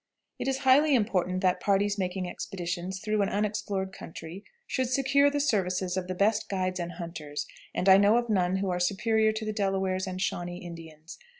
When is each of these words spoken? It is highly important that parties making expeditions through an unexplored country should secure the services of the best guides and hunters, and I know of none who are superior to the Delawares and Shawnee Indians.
It 0.39 0.47
is 0.47 0.57
highly 0.65 0.95
important 0.95 1.41
that 1.41 1.59
parties 1.59 1.99
making 1.99 2.27
expeditions 2.27 2.99
through 2.99 3.21
an 3.21 3.29
unexplored 3.29 3.93
country 3.93 4.43
should 4.65 4.89
secure 4.89 5.29
the 5.29 5.39
services 5.39 5.95
of 5.95 6.07
the 6.07 6.15
best 6.15 6.49
guides 6.49 6.79
and 6.79 6.93
hunters, 6.93 7.45
and 7.75 7.87
I 7.87 7.97
know 7.97 8.17
of 8.17 8.27
none 8.27 8.55
who 8.55 8.71
are 8.71 8.79
superior 8.79 9.31
to 9.31 9.45
the 9.45 9.53
Delawares 9.53 10.07
and 10.07 10.19
Shawnee 10.19 10.65
Indians. 10.65 11.19